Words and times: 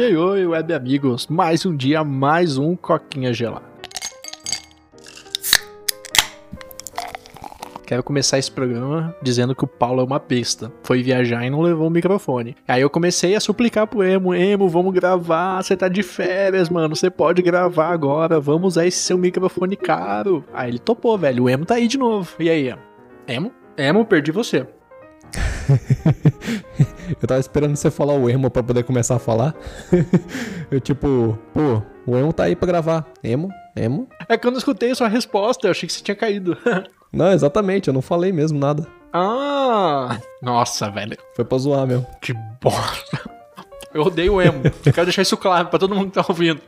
Oi, 0.00 0.16
oi, 0.16 0.16
oi, 0.16 0.46
web 0.46 0.72
amigos. 0.72 1.26
Mais 1.26 1.66
um 1.66 1.76
dia, 1.76 2.02
mais 2.02 2.56
um 2.56 2.74
Coquinha 2.74 3.34
Gelado. 3.34 3.66
Quero 7.86 8.02
começar 8.02 8.38
esse 8.38 8.50
programa 8.50 9.14
dizendo 9.22 9.54
que 9.54 9.62
o 9.62 9.66
Paulo 9.66 10.00
é 10.00 10.04
uma 10.04 10.18
besta. 10.18 10.72
Foi 10.84 11.02
viajar 11.02 11.44
e 11.44 11.50
não 11.50 11.60
levou 11.60 11.88
o 11.88 11.90
microfone. 11.90 12.56
Aí 12.66 12.80
eu 12.80 12.88
comecei 12.88 13.34
a 13.34 13.40
suplicar 13.40 13.86
pro 13.86 14.02
Emo: 14.02 14.34
Emo, 14.34 14.70
vamos 14.70 14.94
gravar. 14.94 15.62
Você 15.62 15.76
tá 15.76 15.86
de 15.86 16.02
férias, 16.02 16.70
mano. 16.70 16.96
Você 16.96 17.10
pode 17.10 17.42
gravar 17.42 17.88
agora. 17.88 18.40
Vamos 18.40 18.68
usar 18.68 18.86
esse 18.86 19.00
seu 19.00 19.18
microfone 19.18 19.76
caro. 19.76 20.42
Aí 20.54 20.70
ele 20.70 20.78
topou, 20.78 21.18
velho. 21.18 21.44
O 21.44 21.50
Emo 21.50 21.66
tá 21.66 21.74
aí 21.74 21.86
de 21.86 21.98
novo. 21.98 22.36
E 22.38 22.48
aí? 22.48 22.74
Emo? 23.28 23.52
Emo, 23.76 24.06
perdi 24.06 24.32
você. 24.32 24.66
eu 27.20 27.28
tava 27.28 27.40
esperando 27.40 27.76
você 27.76 27.90
falar 27.90 28.14
o 28.14 28.28
emo 28.28 28.50
pra 28.50 28.62
poder 28.62 28.84
começar 28.84 29.16
a 29.16 29.18
falar. 29.18 29.54
eu 30.70 30.80
tipo, 30.80 31.38
pô, 31.52 31.82
o 32.06 32.16
emo 32.16 32.32
tá 32.32 32.44
aí 32.44 32.56
pra 32.56 32.66
gravar. 32.66 33.06
Emo? 33.22 33.48
Emo? 33.76 34.08
É 34.28 34.36
que 34.36 34.46
eu 34.46 34.50
não 34.50 34.58
escutei 34.58 34.90
a 34.90 34.94
sua 34.94 35.08
resposta, 35.08 35.66
eu 35.66 35.70
achei 35.70 35.86
que 35.86 35.92
você 35.92 36.02
tinha 36.02 36.14
caído. 36.14 36.56
não, 37.12 37.32
exatamente, 37.32 37.88
eu 37.88 37.94
não 37.94 38.02
falei 38.02 38.32
mesmo 38.32 38.58
nada. 38.58 38.86
Ah! 39.12 40.18
Nossa, 40.40 40.90
velho. 40.90 41.16
Foi 41.34 41.44
pra 41.44 41.58
zoar 41.58 41.86
mesmo. 41.86 42.06
Que 42.20 42.32
bosta. 42.60 43.20
Eu 43.92 44.02
odeio 44.02 44.34
o 44.34 44.42
emo. 44.42 44.62
Quero 44.84 45.06
deixar 45.06 45.22
isso 45.22 45.36
claro 45.36 45.68
pra 45.68 45.78
todo 45.78 45.94
mundo 45.94 46.06
que 46.06 46.14
tá 46.14 46.24
ouvindo. 46.28 46.60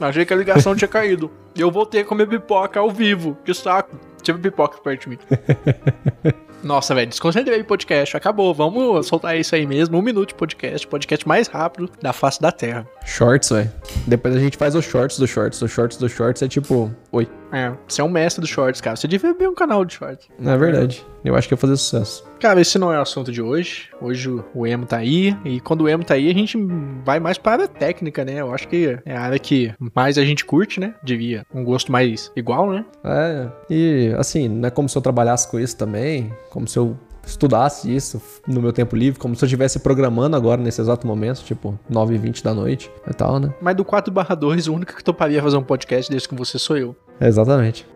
Achei 0.00 0.24
que 0.24 0.34
a 0.34 0.36
ligação 0.36 0.74
tinha 0.74 0.88
caído. 0.88 1.30
E 1.54 1.60
eu 1.60 1.70
voltei 1.70 2.00
a 2.00 2.04
comer 2.04 2.26
pipoca 2.26 2.80
ao 2.80 2.90
vivo. 2.90 3.36
Que 3.44 3.54
saco. 3.54 3.96
Tive 4.22 4.38
pipoca 4.40 4.78
perto 4.78 5.02
de 5.02 5.10
mim. 5.10 5.18
Nossa, 6.64 6.94
velho, 6.94 7.08
desconcentrei 7.08 7.60
o 7.60 7.64
podcast. 7.64 8.16
Acabou. 8.16 8.54
Vamos 8.54 9.06
soltar 9.06 9.38
isso 9.38 9.54
aí 9.54 9.66
mesmo. 9.66 9.98
Um 9.98 10.02
minuto 10.02 10.28
de 10.28 10.34
podcast. 10.34 10.86
Podcast 10.86 11.28
mais 11.28 11.46
rápido 11.46 11.90
da 12.00 12.12
face 12.12 12.40
da 12.40 12.50
Terra. 12.50 12.86
Shorts, 13.04 13.50
velho. 13.50 13.70
Depois 14.06 14.34
a 14.34 14.38
gente 14.38 14.56
faz 14.56 14.74
os 14.74 14.84
shorts 14.84 15.18
do 15.18 15.26
shorts. 15.26 15.60
Os 15.60 15.70
shorts 15.70 15.98
do 15.98 16.08
shorts 16.08 16.42
é 16.42 16.48
tipo. 16.48 16.90
Oi. 17.14 17.28
É, 17.52 17.72
você 17.86 18.00
é 18.00 18.04
um 18.04 18.08
mestre 18.08 18.40
dos 18.40 18.50
shorts, 18.50 18.80
cara. 18.80 18.96
Você 18.96 19.06
devia 19.06 19.30
abrir 19.30 19.46
um 19.46 19.54
canal 19.54 19.84
de 19.84 19.94
shorts. 19.94 20.26
É 20.44 20.56
verdade. 20.56 21.06
Eu 21.24 21.36
acho 21.36 21.46
que 21.46 21.54
ia 21.54 21.58
fazer 21.58 21.76
sucesso. 21.76 22.24
Cara, 22.40 22.60
esse 22.60 22.76
não 22.76 22.92
é 22.92 22.98
o 22.98 23.02
assunto 23.02 23.30
de 23.30 23.40
hoje. 23.40 23.88
Hoje 24.00 24.28
o 24.52 24.66
emo 24.66 24.84
tá 24.84 24.96
aí. 24.96 25.36
E 25.44 25.60
quando 25.60 25.82
o 25.82 25.88
emo 25.88 26.02
tá 26.02 26.14
aí, 26.14 26.28
a 26.28 26.34
gente 26.34 26.58
vai 27.04 27.20
mais 27.20 27.38
para 27.38 27.52
a 27.52 27.54
área 27.54 27.68
técnica, 27.68 28.24
né? 28.24 28.40
Eu 28.40 28.52
acho 28.52 28.66
que 28.66 28.98
é 29.06 29.16
a 29.16 29.20
área 29.20 29.38
que 29.38 29.72
mais 29.94 30.18
a 30.18 30.24
gente 30.24 30.44
curte, 30.44 30.80
né? 30.80 30.92
Devia. 31.04 31.46
Um 31.54 31.62
gosto 31.62 31.92
mais 31.92 32.32
igual, 32.34 32.68
né? 32.68 32.84
É. 33.04 33.46
E 33.70 34.12
assim, 34.18 34.48
não 34.48 34.66
é 34.66 34.70
como 34.72 34.88
se 34.88 34.98
eu 34.98 35.02
trabalhasse 35.02 35.48
com 35.48 35.60
isso 35.60 35.76
também. 35.76 36.34
Como 36.50 36.66
se 36.66 36.76
eu 36.76 36.98
estudasse 37.26 37.94
isso 37.94 38.20
no 38.46 38.60
meu 38.60 38.72
tempo 38.72 38.96
livre, 38.96 39.18
como 39.18 39.34
se 39.34 39.44
eu 39.44 39.46
estivesse 39.46 39.78
programando 39.78 40.36
agora 40.36 40.60
nesse 40.60 40.80
exato 40.80 41.06
momento, 41.06 41.42
tipo 41.42 41.78
9 41.88 42.14
e 42.14 42.18
20 42.18 42.44
da 42.44 42.54
noite 42.54 42.90
e 43.08 43.14
tal, 43.14 43.38
né? 43.38 43.52
Mas 43.60 43.76
do 43.76 43.84
4 43.84 44.12
2, 44.36 44.68
o 44.68 44.74
único 44.74 44.94
que 44.94 45.04
toparia 45.04 45.42
fazer 45.42 45.56
um 45.56 45.62
podcast 45.62 46.10
desse 46.10 46.28
com 46.28 46.36
você 46.36 46.58
sou 46.58 46.76
eu. 46.76 46.96
Exatamente. 47.20 47.86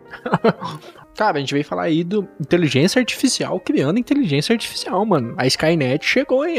Cara, 1.16 1.38
a 1.38 1.40
gente 1.40 1.52
veio 1.52 1.64
falar 1.64 1.82
aí 1.82 2.04
do 2.04 2.28
inteligência 2.40 3.00
artificial 3.00 3.58
criando 3.58 3.98
inteligência 3.98 4.52
artificial, 4.52 5.04
mano. 5.04 5.34
A 5.36 5.46
Skynet 5.46 6.04
chegou 6.06 6.42
aí. 6.42 6.58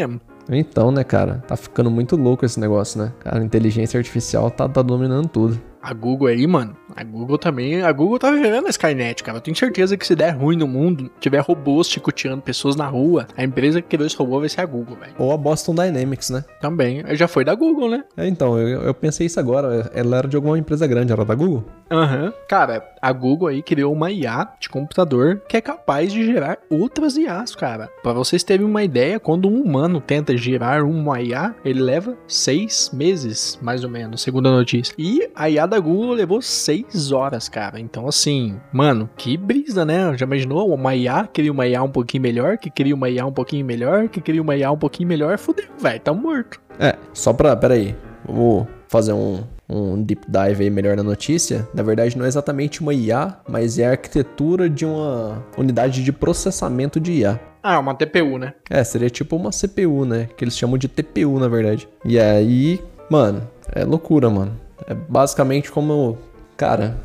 Então, 0.50 0.92
né, 0.92 1.04
cara? 1.04 1.44
Tá 1.48 1.56
ficando 1.56 1.90
muito 1.90 2.16
louco 2.16 2.46
esse 2.46 2.60
negócio, 2.60 3.02
né? 3.02 3.14
Cara, 3.20 3.44
inteligência 3.44 3.98
artificial 3.98 4.50
tá, 4.52 4.68
tá 4.68 4.82
dominando 4.82 5.30
tudo. 5.30 5.62
A 5.82 5.94
Google 5.94 6.28
aí, 6.28 6.46
mano. 6.46 6.76
A 6.96 7.04
Google 7.04 7.38
também. 7.38 7.82
A 7.82 7.92
Google 7.92 8.20
tá 8.20 8.32
vivendo 8.32 8.68
a 8.68 8.70
Skynet, 8.70 9.24
cara. 9.24 9.38
Eu 9.38 9.42
tenho 9.42 9.56
certeza 9.56 9.98
que 9.98 10.06
se 10.06 10.16
der 10.16 10.32
ruim 10.32 10.58
no 10.58 10.68
mundo, 10.68 11.10
tiver 11.20 11.40
robôs 11.40 11.90
chicoteando 11.90 12.42
pessoas 12.42 12.76
na 12.76 12.88
rua, 12.88 13.28
a 13.36 13.44
empresa 13.44 13.82
que 13.82 13.88
criou 13.88 14.08
esse 14.08 14.16
robô 14.16 14.40
vai 14.40 14.50
ser 14.50 14.62
a 14.62 14.66
Google, 14.66 14.96
velho. 14.96 15.14
Ou 15.18 15.32
a 15.32 15.38
Boston 15.38 15.76
Dynamics, 15.76 16.30
né? 16.30 16.44
Também. 16.60 17.04
Já 17.16 17.28
foi 17.28 17.44
da 17.44 17.56
Google, 17.56 17.90
né? 17.90 18.04
É, 18.18 18.28
então, 18.28 18.58
eu, 18.58 18.82
eu 18.82 18.94
pensei 18.94 19.28
isso 19.28 19.40
agora. 19.40 19.90
Ela 19.94 20.18
era 20.18 20.28
de 20.28 20.36
alguma 20.36 20.58
empresa 20.58 20.88
grande, 20.88 21.12
era 21.12 21.26
da 21.26 21.36
Google? 21.36 21.66
Aham. 21.92 22.26
Uhum. 22.26 22.34
Cara, 22.48 22.84
a 23.02 23.12
Google 23.12 23.48
aí 23.48 23.62
criou 23.62 23.94
uma 23.94 24.12
IA 24.12 24.48
de 24.60 24.70
computador 24.70 25.42
que 25.48 25.58
é 25.58 25.62
capaz 25.62 26.12
de 26.12 26.26
gerar 26.26 26.58
outras 26.70 27.16
IAs, 27.16 27.56
cara. 27.56 27.90
Pra 28.04 28.14
vocês 28.14 28.44
terem 28.44 28.66
uma 28.66 28.84
ideia, 28.84 29.20
quando 29.20 29.48
um 29.48 29.62
humano 29.62 30.02
tenta 30.02 30.36
gerar 30.36 30.84
uma 30.84 31.22
IA, 31.22 31.56
ele 31.64 31.82
leva 31.82 32.18
seis 32.28 32.92
meses, 32.94 33.58
mais 33.62 33.84
ou 33.84 33.90
menos, 33.90 34.22
segundo 34.22 34.50
a 34.50 34.52
notícia. 34.52 34.94
E 34.98 35.30
a 35.36 35.50
IA 35.50 35.66
da 35.66 35.80
Google 35.80 36.14
levou 36.14 36.42
seis 36.42 36.79
horas, 37.12 37.50
cara. 37.50 37.80
Então, 37.80 38.08
assim, 38.08 38.60
mano, 38.72 39.10
que 39.18 39.38
brisa, 39.38 39.86
né? 39.86 40.16
Já 40.18 40.26
imaginou 40.26 40.74
uma 40.74 40.96
IA, 40.96 41.28
queria 41.32 41.52
uma 41.52 41.68
IA 41.68 41.84
um 41.84 41.92
pouquinho 41.92 42.24
melhor, 42.24 42.58
que 42.58 42.70
queria 42.70 42.96
uma 42.96 43.10
IA 43.10 43.26
um 43.26 43.32
pouquinho 43.32 43.66
melhor, 43.66 44.08
que 44.08 44.22
queria 44.22 44.42
uma 44.42 44.56
IA 44.56 44.72
um 44.72 44.78
pouquinho 44.78 45.08
melhor, 45.10 45.38
fudeu, 45.38 45.66
velho, 45.80 46.00
tá 46.00 46.14
morto. 46.14 46.62
É, 46.80 46.96
só 47.14 47.34
pra, 47.34 47.56
peraí, 47.56 47.96
vou 48.26 48.68
fazer 48.88 49.14
um, 49.14 49.44
um 49.70 50.02
deep 50.02 50.26
dive 50.28 50.64
aí 50.64 50.70
melhor 50.70 50.98
na 50.98 51.04
notícia. 51.04 51.68
Na 51.74 51.84
verdade, 51.84 52.18
não 52.18 52.26
é 52.26 52.28
exatamente 52.28 52.82
uma 52.82 52.94
IA, 52.94 53.38
mas 53.48 53.78
é 53.78 53.88
a 53.88 53.92
arquitetura 53.92 54.70
de 54.70 54.86
uma 54.86 55.44
unidade 55.58 56.04
de 56.04 56.12
processamento 56.12 57.00
de 57.00 57.14
IA. 57.14 57.40
Ah, 57.62 57.80
uma 57.80 57.94
TPU, 57.94 58.38
né? 58.38 58.54
É, 58.70 58.84
seria 58.84 59.10
tipo 59.10 59.36
uma 59.36 59.52
CPU, 59.52 60.06
né? 60.06 60.30
Que 60.36 60.44
eles 60.44 60.58
chamam 60.58 60.78
de 60.78 60.88
TPU, 60.88 61.40
na 61.40 61.48
verdade. 61.48 61.88
E 62.06 62.18
aí, 62.18 62.82
mano, 63.10 63.48
é 63.74 63.84
loucura, 63.84 64.30
mano. 64.30 64.60
É 64.88 64.94
basicamente 64.94 65.70
como. 65.72 66.18
Cara, 66.60 66.98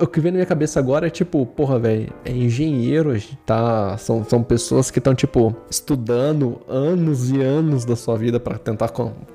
o 0.00 0.06
que 0.08 0.18
vem 0.18 0.32
na 0.32 0.38
minha 0.38 0.46
cabeça 0.46 0.80
agora 0.80 1.06
é 1.06 1.10
tipo, 1.10 1.46
porra, 1.46 1.78
velho, 1.78 2.12
é 2.24 2.32
engenheiro, 2.32 3.16
tá? 3.46 3.96
São, 3.96 4.24
são 4.24 4.42
pessoas 4.42 4.90
que 4.90 4.98
estão, 4.98 5.14
tipo, 5.14 5.54
estudando 5.70 6.60
anos 6.68 7.30
e 7.30 7.40
anos 7.40 7.84
da 7.84 7.94
sua 7.94 8.18
vida 8.18 8.40
para 8.40 8.58
tentar, 8.58 8.90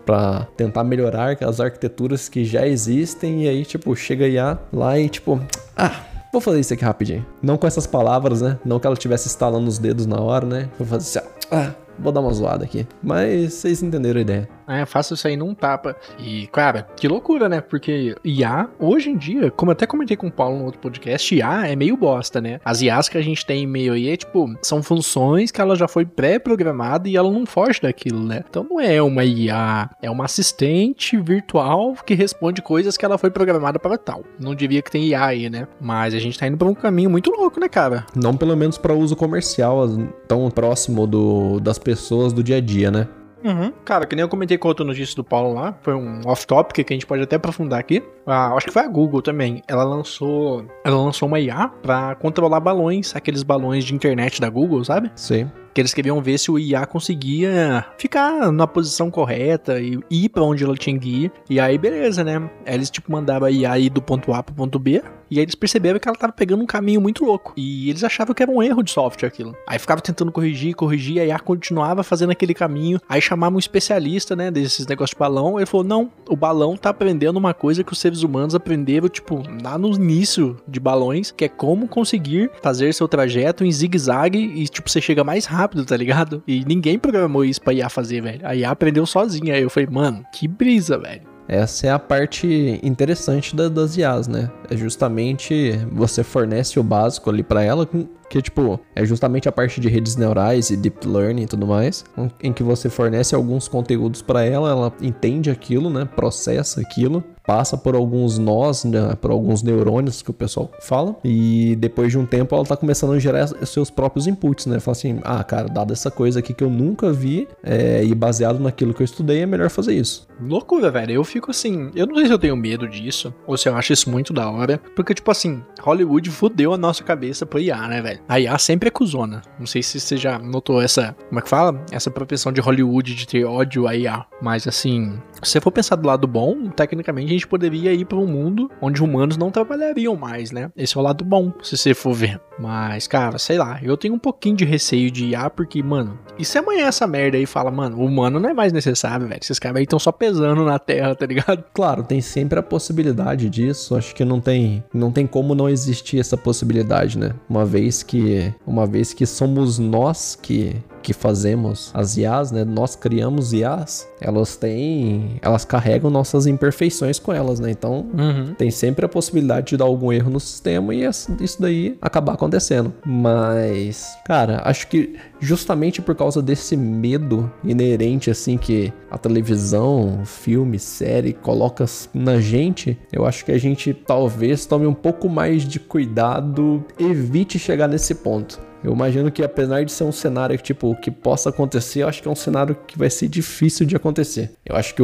pra 0.05 0.45
tentar 0.57 0.83
melhorar 0.83 1.37
as 1.41 1.61
arquiteturas 1.61 2.27
que 2.27 2.43
já 2.43 2.67
existem. 2.67 3.45
E 3.45 3.47
aí, 3.47 3.63
tipo, 3.63 3.95
chega 3.95 4.27
IA 4.27 4.59
lá 4.73 4.99
e, 4.99 5.07
tipo, 5.07 5.39
ah, 5.77 6.01
vou 6.33 6.41
fazer 6.41 6.59
isso 6.59 6.73
aqui 6.73 6.83
rapidinho. 6.83 7.25
Não 7.41 7.57
com 7.57 7.65
essas 7.65 7.87
palavras, 7.87 8.41
né? 8.41 8.59
Não 8.65 8.77
que 8.77 8.87
ela 8.87 8.95
estivesse 8.95 9.29
instalando 9.29 9.69
os 9.69 9.79
dedos 9.79 10.05
na 10.05 10.19
hora, 10.19 10.45
né? 10.45 10.69
Vou 10.77 10.85
fazer 10.85 11.19
assim, 11.19 11.29
ah, 11.49 11.71
vou 12.01 12.11
dar 12.11 12.21
uma 12.21 12.33
zoada 12.33 12.63
aqui. 12.63 12.87
Mas 13.01 13.53
vocês 13.53 13.83
entenderam 13.83 14.19
a 14.19 14.21
ideia. 14.21 14.49
É, 14.67 14.85
faço 14.85 15.15
isso 15.15 15.27
aí 15.27 15.35
num 15.35 15.55
tapa. 15.55 15.95
E, 16.19 16.47
cara, 16.47 16.87
que 16.95 17.07
loucura, 17.07 17.49
né? 17.49 17.59
Porque 17.59 18.15
IA, 18.23 18.67
hoje 18.79 19.09
em 19.09 19.17
dia, 19.17 19.49
como 19.49 19.71
eu 19.71 19.73
até 19.73 19.87
comentei 19.87 20.15
com 20.15 20.27
o 20.27 20.31
Paulo 20.31 20.59
no 20.59 20.65
outro 20.65 20.79
podcast, 20.79 21.33
IA 21.33 21.67
é 21.67 21.75
meio 21.75 21.97
bosta, 21.97 22.39
né? 22.39 22.59
As 22.63 22.81
IAs 22.81 23.09
que 23.09 23.17
a 23.17 23.21
gente 23.21 23.45
tem 23.45 23.65
meio 23.65 23.93
aí 23.93 24.09
é 24.09 24.15
tipo, 24.15 24.47
são 24.61 24.83
funções 24.83 25.49
que 25.49 25.59
ela 25.59 25.75
já 25.75 25.87
foi 25.87 26.05
pré-programada 26.05 27.09
e 27.09 27.17
ela 27.17 27.31
não 27.31 27.47
foge 27.47 27.81
daquilo, 27.81 28.23
né? 28.23 28.43
Então 28.47 28.65
não 28.69 28.79
é 28.79 29.01
uma 29.01 29.25
IA, 29.25 29.89
é 30.01 30.11
uma 30.11 30.25
assistente 30.25 31.17
virtual 31.17 31.95
que 32.05 32.13
responde 32.13 32.61
coisas 32.61 32.95
que 32.95 33.03
ela 33.03 33.17
foi 33.17 33.31
programada 33.31 33.79
para 33.79 33.97
tal. 33.97 34.23
Não 34.39 34.53
diria 34.53 34.83
que 34.83 34.91
tem 34.91 35.05
IA 35.05 35.25
aí, 35.25 35.49
né? 35.49 35.67
Mas 35.81 36.13
a 36.13 36.19
gente 36.19 36.37
tá 36.37 36.45
indo 36.47 36.57
pra 36.57 36.67
um 36.67 36.75
caminho 36.75 37.09
muito 37.09 37.31
louco, 37.31 37.59
né, 37.59 37.67
cara? 37.67 38.05
Não 38.15 38.37
pelo 38.37 38.55
menos 38.55 38.77
para 38.77 38.93
uso 38.93 39.15
comercial, 39.15 39.87
tão 40.27 40.49
próximo 40.51 41.07
do, 41.07 41.59
das 41.59 41.79
pessoas 41.79 41.88
do 42.33 42.43
dia 42.43 42.57
a 42.57 42.61
dia, 42.61 42.91
né? 42.91 43.07
Uhum. 43.43 43.71
Cara, 43.85 44.05
que 44.05 44.15
nem 44.15 44.23
eu 44.23 44.29
comentei 44.29 44.57
com 44.57 44.67
outra 44.67 44.85
notícia 44.85 45.15
do 45.15 45.23
Paulo 45.23 45.53
lá, 45.53 45.77
foi 45.81 45.93
um 45.93 46.21
off-topic 46.25 46.85
que 46.85 46.93
a 46.93 46.95
gente 46.95 47.05
pode 47.05 47.23
até 47.23 47.37
aprofundar 47.37 47.79
aqui. 47.79 48.03
Ah, 48.25 48.53
acho 48.53 48.67
que 48.67 48.73
foi 48.73 48.81
a 48.81 48.87
Google 48.87 49.21
também. 49.21 49.61
Ela 49.67 49.83
lançou, 49.83 50.65
ela 50.83 50.97
lançou 50.97 51.27
uma 51.27 51.39
IA 51.39 51.69
para 51.81 52.15
controlar 52.15 52.59
balões, 52.59 53.15
aqueles 53.15 53.43
balões 53.43 53.85
de 53.85 53.95
internet 53.95 54.41
da 54.41 54.49
Google, 54.49 54.83
sabe? 54.83 55.11
Sim 55.15 55.49
que 55.73 55.81
eles 55.81 55.93
queriam 55.93 56.21
ver 56.21 56.37
se 56.37 56.51
o 56.51 56.59
IA 56.59 56.85
conseguia 56.85 57.85
ficar 57.97 58.51
na 58.51 58.67
posição 58.67 59.09
correta 59.11 59.79
e 59.79 59.99
ir 60.09 60.29
para 60.29 60.43
onde 60.43 60.63
ela 60.63 60.75
tinha 60.75 60.97
que 60.97 61.25
ir. 61.25 61.31
E 61.49 61.59
aí, 61.59 61.77
beleza, 61.77 62.23
né? 62.23 62.49
Aí 62.65 62.73
eles, 62.73 62.89
tipo, 62.89 63.11
mandaram 63.11 63.45
a 63.45 63.51
IA 63.51 63.79
ir 63.79 63.89
do 63.89 64.01
ponto 64.01 64.33
A 64.33 64.43
pro 64.43 64.55
ponto 64.55 64.79
B. 64.79 65.01
E 65.31 65.37
aí 65.37 65.43
eles 65.43 65.55
perceberam 65.55 65.99
que 65.99 66.07
ela 66.07 66.17
tava 66.17 66.33
pegando 66.33 66.63
um 66.63 66.65
caminho 66.65 66.99
muito 66.99 67.23
louco. 67.23 67.53
E 67.55 67.89
eles 67.89 68.03
achavam 68.03 68.33
que 68.33 68.41
era 68.41 68.51
um 68.51 68.63
erro 68.63 68.81
de 68.81 68.91
software 68.91 69.27
aquilo. 69.27 69.55
Aí 69.67 69.77
ficava 69.77 70.01
tentando 70.01 70.31
corrigir, 70.31 70.75
corrigir, 70.75 71.21
a 71.21 71.25
IA 71.25 71.39
continuava 71.39 72.01
fazendo 72.03 72.31
aquele 72.31 72.53
caminho. 72.53 72.99
Aí 73.07 73.21
chamava 73.21 73.55
um 73.55 73.59
especialista, 73.59 74.35
né, 74.35 74.49
desses 74.49 74.87
negócios 74.87 75.15
de 75.15 75.19
balão. 75.19 75.59
Ele 75.59 75.65
falou: 75.65 75.85
não, 75.85 76.11
o 76.27 76.35
balão 76.35 76.75
tá 76.75 76.89
aprendendo 76.89 77.37
uma 77.37 77.53
coisa 77.53 77.83
que 77.83 77.93
os 77.93 77.99
seres 77.99 78.23
humanos 78.23 78.55
aprenderam, 78.55 79.07
tipo, 79.07 79.43
lá 79.61 79.77
no 79.77 79.93
início 79.93 80.57
de 80.67 80.79
balões, 80.79 81.31
que 81.31 81.45
é 81.45 81.49
como 81.49 81.87
conseguir 81.87 82.49
fazer 82.61 82.93
seu 82.93 83.07
trajeto 83.07 83.63
em 83.63 83.71
zigue-zague 83.71 84.39
e, 84.39 84.67
tipo, 84.67 84.89
você 84.89 84.99
chega 84.99 85.23
mais 85.23 85.45
rápido, 85.45 85.68
tá 85.85 85.97
ligado? 85.97 86.43
E 86.47 86.63
ninguém 86.65 86.97
programou 86.99 87.43
isso 87.45 87.61
pra 87.61 87.73
IA 87.73 87.89
fazer, 87.89 88.21
velho. 88.21 88.45
A 88.45 88.55
IA 88.55 88.71
aprendeu 88.71 89.05
sozinha. 89.05 89.53
Aí 89.53 89.61
eu 89.61 89.69
falei, 89.69 89.87
mano, 89.89 90.23
que 90.33 90.47
brisa, 90.47 90.97
velho. 90.97 91.21
Essa 91.47 91.87
é 91.87 91.89
a 91.89 91.97
parte 91.97 92.79
interessante 92.83 93.55
da, 93.55 93.67
das 93.67 93.97
IAs, 93.97 94.27
né? 94.27 94.51
É 94.69 94.77
justamente 94.77 95.71
você 95.91 96.23
fornece 96.23 96.79
o 96.79 96.83
básico 96.83 97.27
ali 97.29 97.41
para 97.41 97.63
ela 97.63 97.87
Que, 98.29 98.41
tipo, 98.41 98.79
é 98.95 99.03
justamente 99.05 99.49
a 99.49 99.51
parte 99.51 99.81
de 99.81 99.89
redes 99.89 100.15
neurais 100.15 100.69
e 100.69 100.77
deep 100.77 101.07
learning 101.07 101.43
e 101.43 101.47
tudo 101.47 101.65
mais, 101.65 102.05
em 102.41 102.53
que 102.53 102.61
você 102.61 102.89
fornece 102.89 103.33
alguns 103.33 103.67
conteúdos 103.67 104.21
para 104.21 104.43
ela, 104.43 104.69
ela 104.69 104.93
entende 105.01 105.49
aquilo, 105.49 105.89
né? 105.89 106.05
Processa 106.05 106.81
aquilo 106.81 107.23
passa 107.49 107.75
por 107.75 107.95
alguns 107.95 108.37
nós, 108.37 108.83
né, 108.83 109.15
por 109.19 109.31
alguns 109.31 109.63
neurônios 109.63 110.21
que 110.21 110.29
o 110.29 110.33
pessoal 110.33 110.69
fala, 110.81 111.15
e 111.23 111.75
depois 111.79 112.11
de 112.11 112.17
um 112.19 112.23
tempo 112.23 112.53
ela 112.53 112.63
tá 112.63 112.77
começando 112.77 113.13
a 113.13 113.17
gerar 113.17 113.47
seus 113.65 113.89
próprios 113.89 114.27
inputs, 114.27 114.67
né? 114.67 114.79
Fala 114.79 114.95
assim, 114.95 115.19
ah, 115.23 115.43
cara, 115.43 115.67
dada 115.67 115.91
essa 115.91 116.11
coisa 116.11 116.37
aqui 116.37 116.53
que 116.53 116.63
eu 116.63 116.69
nunca 116.69 117.11
vi, 117.11 117.47
é, 117.63 118.03
e 118.05 118.13
baseado 118.13 118.59
naquilo 118.59 118.93
que 118.93 119.01
eu 119.01 119.05
estudei, 119.05 119.41
é 119.41 119.45
melhor 119.47 119.71
fazer 119.71 119.95
isso. 119.95 120.27
Loucura, 120.39 120.91
velho. 120.91 121.11
Eu 121.11 121.23
fico 121.23 121.49
assim, 121.49 121.89
eu 121.95 122.05
não 122.05 122.15
sei 122.17 122.27
se 122.27 122.33
eu 122.33 122.37
tenho 122.37 122.55
medo 122.55 122.87
disso, 122.87 123.33
ou 123.47 123.57
se 123.57 123.67
eu 123.67 123.75
acho 123.75 123.93
isso 123.93 124.11
muito 124.11 124.31
da 124.31 124.47
hora, 124.47 124.79
porque, 124.95 125.15
tipo 125.15 125.31
assim, 125.31 125.63
Hollywood 125.81 126.29
fudeu 126.29 126.71
a 126.71 126.77
nossa 126.77 127.03
cabeça 127.03 127.47
pro 127.47 127.59
IA, 127.59 127.87
né, 127.87 127.99
velho? 127.99 128.18
A 128.27 128.39
IA 128.39 128.57
sempre 128.57 128.87
é 128.87 128.91
cuzona. 128.91 129.41
Não 129.57 129.65
sei 129.65 129.81
se 129.81 129.99
você 129.99 130.17
já 130.17 130.37
notou 130.37 130.81
essa, 130.81 131.15
como 131.29 131.39
é 131.39 131.41
que 131.41 131.49
fala? 131.49 131.83
Essa 131.91 132.11
propensão 132.11 132.51
de 132.51 132.61
Hollywood 132.61 133.15
de 133.15 133.27
ter 133.27 133.45
ódio 133.45 133.87
a 133.87 133.95
IA. 133.95 134.25
Mas, 134.41 134.67
assim, 134.67 135.19
se 135.41 135.51
você 135.51 135.61
for 135.61 135.71
pensar 135.71 135.95
do 135.95 136.07
lado 136.07 136.27
bom, 136.27 136.69
tecnicamente 136.69 137.27
a 137.27 137.33
gente 137.33 137.47
poderia 137.47 137.93
ir 137.93 138.05
para 138.05 138.17
um 138.17 138.27
mundo 138.27 138.69
onde 138.81 139.03
humanos 139.03 139.37
não 139.37 139.51
trabalhariam 139.51 140.15
mais, 140.15 140.51
né? 140.51 140.71
Esse 140.75 140.97
é 140.97 140.99
o 140.99 141.03
lado 141.03 141.23
bom, 141.23 141.51
se 141.61 141.77
você 141.77 141.93
for 141.93 142.13
ver. 142.13 142.39
Mas, 142.59 143.07
cara, 143.07 143.37
sei 143.37 143.57
lá, 143.57 143.79
eu 143.81 143.95
tenho 143.95 144.13
um 144.13 144.19
pouquinho 144.19 144.55
de 144.55 144.65
receio 144.65 145.09
de 145.09 145.27
IA, 145.27 145.49
porque, 145.49 145.81
mano, 145.81 146.19
e 146.37 146.43
se 146.43 146.57
amanhã 146.57 146.87
essa 146.87 147.07
merda 147.07 147.37
aí 147.37 147.45
fala, 147.45 147.71
mano, 147.71 147.97
o 147.97 148.05
humano 148.05 148.39
não 148.39 148.49
é 148.49 148.53
mais 148.53 148.73
necessário, 148.73 149.27
velho? 149.27 149.39
Esses 149.41 149.59
caras 149.59 149.77
aí 149.77 149.83
estão 149.83 149.99
só 149.99 150.11
pesando 150.11 150.65
na 150.65 150.77
Terra, 150.77 151.15
tá 151.15 151.25
ligado? 151.25 151.63
Claro, 151.73 152.03
tem 152.03 152.19
sempre 152.19 152.59
a 152.59 152.63
possibilidade 152.63 153.49
disso. 153.49 153.95
Acho 153.95 154.13
que 154.13 154.25
não 154.25 154.41
tem, 154.41 154.83
não 154.93 155.11
tem 155.11 155.25
como 155.25 155.55
não 155.55 155.69
existir 155.69 156.19
essa 156.19 156.35
possibilidade, 156.35 157.17
né? 157.17 157.33
Uma 157.49 157.65
vez 157.65 158.03
que, 158.03 158.53
uma 158.67 158.85
vez 158.85 159.13
que 159.13 159.25
somos 159.25 159.79
nós 159.79 160.35
que 160.35 160.75
que 161.01 161.13
fazemos 161.13 161.91
as 161.93 162.17
IAs, 162.17 162.51
né? 162.51 162.63
Nós 162.63 162.95
criamos 162.95 163.53
IAs, 163.53 164.07
elas 164.19 164.55
têm, 164.55 165.39
elas 165.41 165.65
carregam 165.65 166.09
nossas 166.09 166.45
imperfeições 166.45 167.19
com 167.19 167.33
elas, 167.33 167.59
né? 167.59 167.71
Então, 167.71 168.05
uhum. 168.13 168.53
tem 168.57 168.71
sempre 168.71 169.05
a 169.05 169.09
possibilidade 169.09 169.67
de 169.67 169.77
dar 169.77 169.85
algum 169.85 170.11
erro 170.11 170.29
no 170.29 170.39
sistema 170.39 170.93
e 170.93 171.03
isso 171.03 171.61
daí 171.61 171.97
acabar 172.01 172.33
acontecendo. 172.33 172.93
Mas, 173.05 174.07
cara, 174.25 174.61
acho 174.65 174.87
que 174.87 175.15
justamente 175.39 176.01
por 176.01 176.15
causa 176.15 176.41
desse 176.41 176.75
medo 176.75 177.51
inerente 177.63 178.29
assim 178.29 178.57
que 178.57 178.93
a 179.09 179.17
televisão, 179.17 180.21
filme, 180.25 180.77
série 180.77 181.33
coloca 181.33 181.85
na 182.13 182.39
gente, 182.39 182.97
eu 183.11 183.25
acho 183.25 183.45
que 183.45 183.51
a 183.51 183.57
gente 183.57 183.93
talvez 183.93 184.65
tome 184.65 184.85
um 184.85 184.93
pouco 184.93 185.29
mais 185.29 185.63
de 185.63 185.79
cuidado, 185.79 186.83
evite 186.99 187.57
chegar 187.57 187.87
nesse 187.87 188.15
ponto. 188.15 188.68
Eu 188.83 188.93
imagino 188.93 189.31
que 189.31 189.43
apesar 189.43 189.83
de 189.83 189.91
ser 189.91 190.03
um 190.03 190.11
cenário 190.11 190.57
que, 190.57 190.63
tipo, 190.63 190.95
que 190.95 191.11
possa 191.11 191.49
acontecer, 191.49 192.03
eu 192.03 192.07
acho 192.07 192.21
que 192.21 192.27
é 192.27 192.31
um 192.31 192.35
cenário 192.35 192.75
que 192.87 192.97
vai 192.97 193.09
ser 193.09 193.27
difícil 193.27 193.85
de 193.85 193.95
acontecer. 193.95 194.51
Eu 194.65 194.75
acho 194.75 194.95
que 194.95 195.01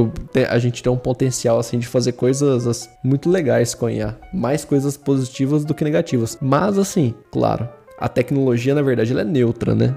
a 0.50 0.58
gente 0.60 0.82
tem 0.82 0.92
um 0.92 0.98
potencial, 0.98 1.60
assim, 1.60 1.80
de 1.80 1.88
fazer 1.88 2.14
coisas 2.14 2.90
muito 3.04 3.30
legais 3.30 3.74
com 3.74 3.88
a 3.88 3.92
IA. 3.92 4.18
Mais 4.34 4.64
coisas 4.64 4.96
positivas 4.96 5.66
do 5.66 5.74
que 5.74 5.84
negativas. 5.84 6.38
Mas, 6.42 6.78
assim, 6.78 7.14
claro, 7.32 7.68
a 7.98 8.10
tecnologia, 8.10 8.76
na 8.76 8.82
verdade, 8.82 9.12
ela 9.12 9.22
é 9.22 9.26
neutra, 9.26 9.74
né? 9.74 9.96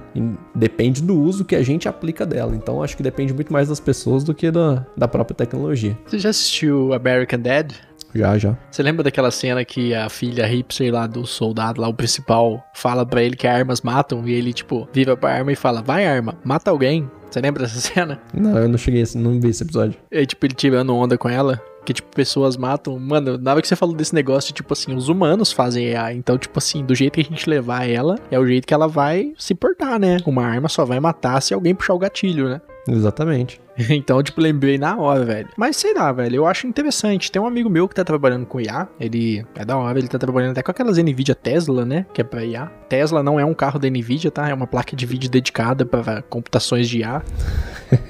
Depende 0.55 1.03
do 1.03 1.19
uso 1.21 1.45
que 1.45 1.57
a 1.57 1.63
gente 1.63 1.89
aplica 1.89 2.25
dela. 2.25 2.55
Então, 2.55 2.83
acho 2.83 2.97
que 2.97 3.03
depende 3.03 3.35
muito 3.35 3.53
mais 3.53 3.69
das 3.69 3.81
pessoas 3.81 4.23
do 4.23 4.35
que 4.35 4.51
da, 4.51 4.87
da 4.97 5.09
própria 5.09 5.35
tecnologia. 5.35 5.99
Você 6.07 6.19
já 6.19 6.31
assistiu 6.31 6.93
American 6.93 7.41
Dad? 7.41 7.73
Já, 8.15 8.39
já. 8.39 8.57
Você 8.71 8.83
lembra 8.83 9.03
daquela 9.03 9.31
cena 9.31 9.65
que 9.65 9.95
a 9.95 10.09
filha 10.09 10.47
hipster 10.47 10.93
lá 10.93 11.07
do 11.07 11.27
soldado, 11.27 11.81
lá 11.81 11.89
o 11.89 11.95
principal, 11.95 12.65
fala 12.75 13.05
para 13.05 13.23
ele 13.23 13.37
que 13.37 13.47
armas 13.47 13.81
matam 13.83 14.27
e 14.27 14.33
ele, 14.33 14.53
tipo, 14.53 14.89
vira 14.93 15.17
pra 15.17 15.33
arma 15.33 15.53
e 15.53 15.57
fala: 15.57 15.83
Vai, 15.83 16.07
arma, 16.07 16.37
mata 16.45 16.71
alguém. 16.71 17.09
Você 17.31 17.41
lembra 17.41 17.65
dessa 17.65 17.81
cena? 17.81 18.21
Não, 18.33 18.57
eu 18.59 18.69
não 18.69 18.79
cheguei, 18.79 19.05
não 19.15 19.39
vi 19.41 19.49
esse 19.49 19.63
episódio. 19.63 19.99
E 20.11 20.25
tipo, 20.25 20.47
ele 20.47 20.55
tirando 20.55 20.95
onda 20.95 21.19
com 21.19 21.29
ela. 21.29 21.61
Que, 21.85 21.95
tipo, 21.95 22.15
pessoas 22.15 22.55
matam. 22.59 22.99
Mano, 22.99 23.39
na 23.39 23.53
hora 23.53 23.63
que 23.63 23.69
você 23.69 23.75
falou 23.75 23.95
desse 23.95 24.15
negócio, 24.15 24.53
tipo 24.53 24.75
assim, 24.75 24.95
os 24.95 25.09
humanos 25.09 25.51
fazem 25.53 25.97
AI. 25.97 26.17
Então, 26.17 26.37
tipo 26.37 26.59
assim, 26.59 26.85
do 26.85 26.95
jeito 26.95 27.15
que 27.15 27.21
a 27.23 27.25
gente 27.25 27.49
levar 27.49 27.89
ela, 27.89 28.17
é 28.31 28.39
o 28.39 28.47
jeito 28.47 28.67
que 28.67 28.75
ela 28.75 28.87
vai 28.87 29.33
se 29.39 29.55
portar, 29.55 29.99
né? 29.99 30.19
Uma 30.27 30.45
arma 30.45 30.69
só 30.69 30.85
vai 30.85 31.01
matar 31.01 31.41
se 31.41 31.55
alguém 31.55 31.75
puxar 31.75 31.95
o 31.95 31.99
gatilho, 31.99 32.47
né? 32.47 32.61
Exatamente. 32.87 33.59
Então, 33.91 34.23
tipo, 34.23 34.41
lembrei 34.41 34.79
na 34.79 34.97
hora, 34.97 35.25
velho. 35.25 35.49
Mas 35.57 35.77
sei 35.77 35.95
lá, 35.95 36.11
velho, 36.13 36.37
eu 36.37 36.47
acho 36.47 36.67
interessante. 36.67 37.31
Tem 37.31 37.41
um 37.41 37.47
amigo 37.47 37.71
meu 37.71 37.89
que 37.89 37.95
tá 37.95 38.05
trabalhando 38.05 38.47
com 38.47 38.61
IA. 38.61 38.89
Ele 38.99 39.45
é 39.55 39.65
da 39.65 39.77
hora, 39.77 39.99
ele 39.99 40.09
tá 40.09 40.19
trabalhando 40.19 40.53
até 40.53 40.63
com 40.63 40.71
aquelas 40.71 40.99
Nvidia 40.99 41.35
Tesla, 41.35 41.85
né? 41.85 42.07
Que 42.13 42.21
é 42.21 42.25
pra 42.25 42.45
IA. 42.45 42.67
Tesla 42.89 43.23
não 43.23 43.39
é 43.39 43.45
um 43.45 43.55
carro 43.55 43.79
da 43.79 43.89
Nvidia, 43.89 44.31
tá? 44.31 44.49
É 44.49 44.55
uma 44.55 44.67
placa 44.67 44.97
de 44.97 45.07
vídeo 45.07 45.31
dedicada 45.31 45.87
para 45.87 46.23
computações 46.23 46.89
de 46.89 46.99
IA. 46.99 47.23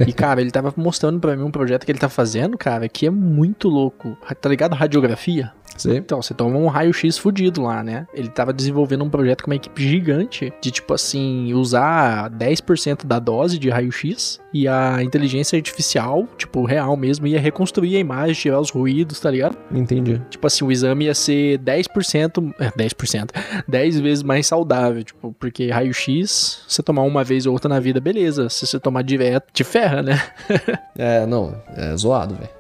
e, 0.07 0.13
cara, 0.13 0.41
ele 0.41 0.51
tava 0.51 0.73
mostrando 0.77 1.21
para 1.21 1.37
mim 1.37 1.45
um 1.45 1.51
projeto 1.51 1.85
que 1.85 1.93
ele 1.93 1.99
tá 1.99 2.09
fazendo, 2.09 2.57
cara, 2.57 2.89
que 2.89 3.07
é 3.07 3.11
muito 3.11 3.69
louco. 3.69 4.17
Tá 4.41 4.49
ligado? 4.49 4.75
Radiografia. 4.75 5.53
Sim. 5.79 5.97
Então, 5.97 6.21
você 6.21 6.35
toma 6.35 6.59
um 6.59 6.67
raio-x 6.67 7.19
fudido 7.19 7.63
lá, 7.63 7.83
né? 7.83 8.07
Ele 8.13 8.29
tava 8.29 8.53
desenvolvendo 8.53 9.05
um 9.05 9.11
projeto 9.11 9.45
com 9.45 9.51
uma 9.51 9.57
equipe 9.57 9.89
gigante 9.89 10.53
de, 10.61 10.71
tipo 10.71 10.93
assim, 10.93 11.55
usar 11.55 12.31
10% 12.31 13.07
da 13.07 13.19
dose 13.19 13.59
de 13.59 13.71
raio-x 13.71 14.41
e 14.53 14.67
a 14.67 15.03
inteligência 15.03 15.58
artificial, 15.59 16.27
tipo, 16.37 16.65
real 16.65 16.97
mesmo, 16.97 17.27
ia 17.27 17.41
reconstruir 17.41 17.97
a 17.97 18.01
imagem, 18.01 18.35
tirar 18.35 18.61
os 18.61 18.71
ruídos, 18.71 19.21
tá 19.21 19.31
ligado? 19.31 19.57
Entendi. 19.71 20.21
Tipo 20.31 20.47
assim, 20.47 20.65
o 20.65 20.73
exame 20.73 21.07
ia 21.07 21.15
ser 21.15 21.59
10%, 21.59 22.55
é, 22.59 22.71
10%, 22.71 23.31
10 23.67 24.01
vezes 24.01 24.23
mais 24.23 24.47
saudável, 24.47 25.03
tipo, 25.03 25.35
porque 25.39 25.71
raio-x, 25.71 26.63
você 26.67 26.83
tomar 26.83 27.03
uma 27.03 27.23
vez 27.25 27.47
ou 27.47 27.53
outra 27.53 27.69
na 27.69 27.81
vida, 27.81 28.01
beleza. 28.01 28.49
Se 28.49 28.67
você 28.67 28.81
tomar 28.81 29.03
direto, 29.03 29.47
te 29.53 29.65
ferra, 29.65 30.03
né? 30.03 30.21
é, 30.97 31.27
não, 31.27 31.55
é 31.77 31.97
zoado, 31.97 32.35
velho. 32.35 32.51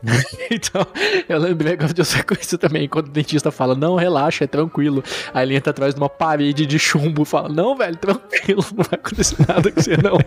então, 0.50 0.86
eu 1.28 1.38
lembrei 1.38 1.74
agora 1.74 1.92
de 1.92 2.00
outra 2.00 2.22
coisa 2.24 2.58
também, 2.58 2.88
quando 2.88 3.08
o 3.08 3.10
dentista 3.10 3.50
fala, 3.50 3.74
não, 3.74 3.96
relaxa, 3.96 4.44
é 4.44 4.46
tranquilo. 4.46 5.02
Aí 5.32 5.46
ele 5.46 5.56
entra 5.56 5.70
atrás 5.70 5.94
de 5.94 6.00
uma 6.00 6.08
parede 6.08 6.66
de 6.66 6.78
chumbo 6.78 7.22
e 7.22 7.26
fala, 7.26 7.48
não, 7.48 7.76
velho, 7.76 7.96
tranquilo, 7.96 8.64
não 8.74 8.84
vai 8.84 8.98
acontecer 8.98 9.36
nada 9.46 9.70
com 9.70 9.80
você, 9.80 9.96
não. 9.96 10.18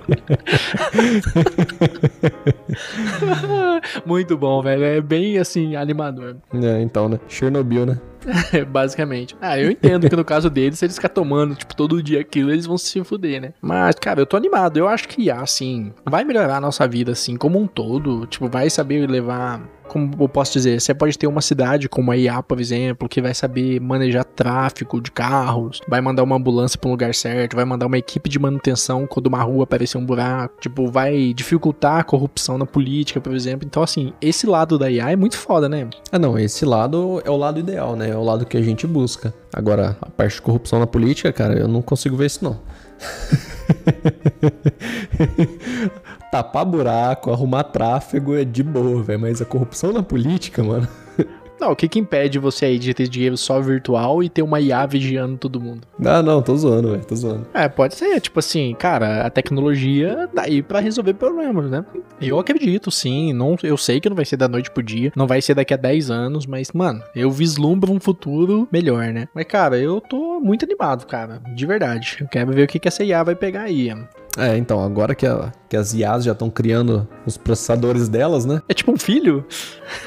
Muito 4.05 4.37
bom, 4.37 4.61
velho. 4.61 4.83
É 4.83 5.01
bem 5.01 5.37
assim, 5.37 5.75
animador. 5.75 6.37
É, 6.53 6.81
então, 6.81 7.09
né? 7.09 7.19
Chernobyl, 7.27 7.85
né? 7.85 7.99
Basicamente. 8.69 9.35
Ah, 9.41 9.59
eu 9.59 9.71
entendo 9.71 10.09
que 10.09 10.15
no 10.15 10.25
caso 10.25 10.49
deles, 10.49 10.79
se 10.79 10.85
eles 10.85 10.95
ficar 10.95 11.09
tomando, 11.09 11.55
tipo, 11.55 11.75
todo 11.75 12.01
dia 12.01 12.21
aquilo, 12.21 12.51
eles 12.51 12.65
vão 12.65 12.77
se 12.77 13.03
fuder, 13.03 13.41
né? 13.41 13.53
Mas, 13.61 13.95
cara, 13.95 14.21
eu 14.21 14.25
tô 14.25 14.37
animado. 14.37 14.77
Eu 14.77 14.87
acho 14.87 15.07
que, 15.07 15.29
assim, 15.31 15.91
vai 16.05 16.23
melhorar 16.23 16.57
a 16.57 16.61
nossa 16.61 16.87
vida, 16.87 17.11
assim, 17.11 17.35
como 17.35 17.59
um 17.59 17.67
todo. 17.67 18.25
Tipo, 18.27 18.47
vai 18.47 18.69
saber 18.69 19.09
levar 19.09 19.61
como 19.91 20.09
eu 20.17 20.29
posso 20.29 20.53
dizer, 20.53 20.79
você 20.79 20.93
pode 20.93 21.17
ter 21.17 21.27
uma 21.27 21.41
cidade 21.41 21.89
como 21.89 22.13
a 22.13 22.17
IA, 22.17 22.41
por 22.41 22.61
exemplo, 22.61 23.09
que 23.09 23.21
vai 23.21 23.33
saber 23.33 23.81
manejar 23.81 24.23
tráfego 24.23 25.01
de 25.01 25.11
carros, 25.11 25.81
vai 25.85 25.99
mandar 25.99 26.23
uma 26.23 26.37
ambulância 26.37 26.79
para 26.79 26.87
um 26.87 26.91
lugar 26.91 27.13
certo, 27.13 27.57
vai 27.57 27.65
mandar 27.65 27.87
uma 27.87 27.97
equipe 27.97 28.29
de 28.29 28.39
manutenção 28.39 29.05
quando 29.05 29.27
uma 29.27 29.43
rua 29.43 29.65
aparecer 29.65 29.97
um 29.97 30.05
buraco, 30.05 30.61
tipo, 30.61 30.89
vai 30.89 31.33
dificultar 31.33 31.99
a 31.99 32.03
corrupção 32.05 32.57
na 32.57 32.65
política, 32.65 33.19
por 33.19 33.35
exemplo. 33.35 33.67
Então, 33.67 33.83
assim, 33.83 34.13
esse 34.21 34.47
lado 34.47 34.79
da 34.79 34.89
IA 34.89 35.11
é 35.11 35.15
muito 35.17 35.37
foda, 35.37 35.67
né? 35.67 35.89
Ah, 36.09 36.17
não, 36.17 36.39
esse 36.39 36.63
lado 36.63 37.21
é 37.25 37.29
o 37.29 37.35
lado 37.35 37.59
ideal, 37.59 37.97
né? 37.97 38.11
É 38.11 38.15
o 38.15 38.23
lado 38.23 38.45
que 38.45 38.55
a 38.55 38.61
gente 38.61 38.87
busca. 38.87 39.33
Agora, 39.53 39.97
a 40.01 40.09
parte 40.09 40.35
de 40.35 40.41
corrupção 40.41 40.79
na 40.79 40.87
política, 40.87 41.33
cara, 41.33 41.59
eu 41.59 41.67
não 41.67 41.81
consigo 41.81 42.15
ver 42.15 42.27
isso 42.27 42.45
não. 42.45 42.57
Tapar 46.31 46.65
buraco, 46.65 47.31
arrumar 47.31 47.65
tráfego 47.65 48.35
é 48.35 48.45
de 48.45 48.63
boa, 48.63 49.03
velho. 49.03 49.19
Mas 49.19 49.41
a 49.41 49.45
corrupção 49.45 49.91
na 49.91 50.01
política, 50.01 50.63
mano. 50.63 50.87
Não, 51.61 51.73
o 51.73 51.75
que 51.75 51.87
que 51.87 51.99
impede 51.99 52.39
você 52.39 52.65
aí 52.65 52.79
de 52.79 52.91
ter 52.91 53.07
dinheiro 53.07 53.37
só 53.37 53.61
virtual 53.61 54.23
e 54.23 54.29
ter 54.29 54.41
uma 54.41 54.59
IA 54.59 54.83
vigiando 54.87 55.37
todo 55.37 55.61
mundo? 55.61 55.87
Ah, 56.03 56.23
não, 56.23 56.41
tô 56.41 56.55
zoando, 56.55 56.89
velho, 56.89 57.05
tô 57.05 57.15
zoando. 57.15 57.45
É, 57.53 57.69
pode 57.69 57.93
ser, 57.93 58.19
tipo 58.19 58.39
assim, 58.39 58.73
cara, 58.73 59.27
a 59.27 59.29
tecnologia 59.29 60.27
tá 60.33 60.41
aí 60.41 60.63
pra 60.63 60.79
resolver 60.79 61.13
problemas, 61.13 61.69
né? 61.69 61.85
Eu 62.19 62.39
acredito, 62.39 62.89
sim, 62.89 63.31
não, 63.31 63.55
eu 63.61 63.77
sei 63.77 64.01
que 64.01 64.09
não 64.09 64.15
vai 64.15 64.25
ser 64.25 64.37
da 64.37 64.47
noite 64.47 64.71
pro 64.71 64.81
dia, 64.81 65.13
não 65.15 65.27
vai 65.27 65.39
ser 65.39 65.53
daqui 65.53 65.71
a 65.71 65.77
10 65.77 66.09
anos, 66.09 66.47
mas, 66.47 66.71
mano, 66.71 67.03
eu 67.15 67.29
vislumbro 67.29 67.91
um 67.93 67.99
futuro 67.99 68.67
melhor, 68.71 69.13
né? 69.13 69.27
Mas, 69.35 69.45
cara, 69.45 69.77
eu 69.77 70.01
tô 70.01 70.39
muito 70.39 70.65
animado, 70.65 71.05
cara, 71.05 71.39
de 71.55 71.65
verdade. 71.67 72.17
Eu 72.21 72.27
quero 72.27 72.51
ver 72.53 72.63
o 72.63 72.67
que 72.67 72.79
que 72.79 72.87
essa 72.87 73.03
IA 73.03 73.21
vai 73.21 73.35
pegar 73.35 73.61
aí. 73.65 73.93
É, 74.37 74.55
então, 74.57 74.81
agora 74.81 75.13
que, 75.13 75.25
a, 75.25 75.51
que 75.67 75.75
as 75.75 75.93
IAs 75.93 76.23
já 76.23 76.31
estão 76.31 76.49
criando 76.49 77.07
os 77.25 77.37
processadores 77.37 78.07
delas, 78.07 78.45
né? 78.45 78.61
É 78.69 78.73
tipo 78.73 78.91
um 78.91 78.97
filho? 78.97 79.45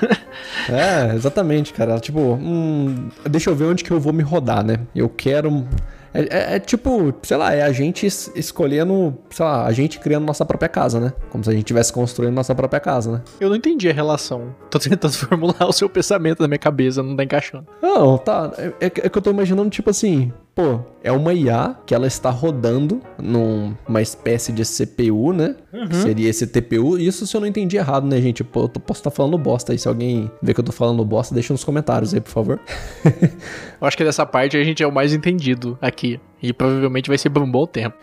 é, 0.69 1.15
exatamente, 1.15 1.73
cara. 1.73 1.99
Tipo, 1.99 2.21
hum, 2.21 3.09
deixa 3.29 3.51
eu 3.51 3.55
ver 3.55 3.67
onde 3.67 3.85
que 3.85 3.91
eu 3.91 4.01
vou 4.01 4.13
me 4.13 4.23
rodar, 4.23 4.65
né? 4.65 4.81
Eu 4.95 5.09
quero. 5.09 5.67
É, 6.15 6.21
é, 6.21 6.57
é, 6.57 6.61
tipo, 6.61 7.13
sei 7.23 7.37
lá, 7.37 7.53
é 7.53 7.63
a 7.63 7.73
gente 7.73 8.07
escolhendo, 8.07 9.19
sei 9.31 9.45
lá, 9.45 9.67
a 9.67 9.73
gente 9.73 9.99
criando 9.99 10.25
nossa 10.25 10.45
própria 10.45 10.69
casa, 10.69 11.01
né? 11.01 11.13
Como 11.29 11.43
se 11.43 11.51
a 11.51 11.53
gente 11.53 11.63
estivesse 11.63 11.93
construindo 11.93 12.35
nossa 12.35 12.55
própria 12.55 12.81
casa, 12.81 13.11
né? 13.11 13.23
Eu 13.41 13.49
não 13.49 13.57
entendi 13.57 13.91
a 13.91 13.93
relação. 13.93 14.55
Tô 14.71 14.79
tentando 14.79 15.13
formular 15.19 15.67
o 15.67 15.73
seu 15.73 15.89
pensamento 15.89 16.41
na 16.41 16.49
minha 16.49 16.59
cabeça, 16.59 17.03
não 17.03 17.17
tá 17.17 17.25
encaixando. 17.25 17.67
Não, 17.83 18.17
tá. 18.17 18.53
É, 18.57 18.67
é, 18.67 18.87
é 18.87 18.91
que 18.91 19.19
eu 19.19 19.23
tô 19.23 19.31
imaginando, 19.31 19.69
tipo 19.71 19.91
assim, 19.91 20.33
pô, 20.55 20.81
é 21.03 21.11
uma 21.11 21.35
IA 21.35 21.77
que 21.85 21.95
ela 21.95 22.07
está 22.07 22.31
rodando 22.31 23.01
numa 23.21 24.01
espécie 24.01 24.53
de 24.53 24.63
CPU, 24.63 25.33
né? 25.33 25.57
Uhum. 25.73 25.91
Seria 25.91 26.31
esse 26.31 26.47
TPU. 26.47 26.97
Isso 26.97 27.27
se 27.27 27.37
eu 27.37 27.41
não 27.41 27.49
entendi 27.49 27.77
errado, 27.77 28.07
né, 28.07 28.21
gente? 28.21 28.45
Pô, 28.45 28.63
eu 28.63 28.69
posso 28.69 29.01
estar 29.01 29.11
falando 29.11 29.37
bosta 29.37 29.73
aí. 29.73 29.79
Se 29.79 29.89
alguém 29.89 30.31
vê 30.41 30.55
que 30.55 30.61
eu 30.61 30.65
tô 30.65 30.73
falando 30.73 31.05
bosta, 31.05 31.35
deixa 31.35 31.53
nos 31.53 31.65
comentários 31.65 32.15
aí, 32.15 32.21
por 32.21 32.31
favor. 32.31 32.61
eu 33.05 33.87
acho 33.87 33.97
que 33.97 34.05
dessa 34.05 34.25
parte 34.25 34.57
a 34.57 34.63
gente 34.63 34.83
é 34.83 34.87
o 34.87 34.93
mais 34.93 35.13
entendido 35.13 35.77
aqui. 35.81 36.21
E 36.41 36.53
provavelmente 36.53 37.09
vai 37.09 37.19
ser 37.19 37.31
por 37.31 37.43
um 37.43 37.51
bom 37.51 37.67
tempo. 37.67 37.97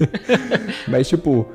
Mas, 0.88 1.08
tipo, 1.08 1.46